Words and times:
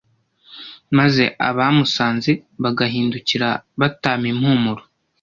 maze 0.97 1.23
abamusanze 1.49 2.31
bagahindukira 2.63 3.49
batama 3.79 4.25
impumuro 4.33 4.83